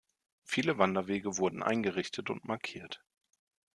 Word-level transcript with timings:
Viele 0.41 0.79
Wanderwege 0.79 1.37
wurden 1.37 1.61
eingerichtet 1.61 2.31
und 2.31 2.43
markiert. 2.47 3.03